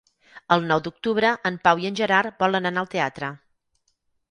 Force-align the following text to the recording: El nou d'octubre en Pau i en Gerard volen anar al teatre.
El 0.53 0.63
nou 0.71 0.79
d'octubre 0.87 1.33
en 1.51 1.59
Pau 1.67 1.85
i 1.85 1.89
en 1.91 2.01
Gerard 2.01 2.41
volen 2.45 2.73
anar 2.73 2.85
al 2.85 2.91
teatre. 2.97 3.33